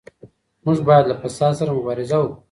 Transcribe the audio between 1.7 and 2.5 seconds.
مبارزه وکړو.